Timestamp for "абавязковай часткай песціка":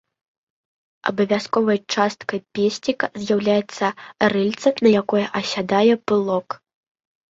1.11-3.05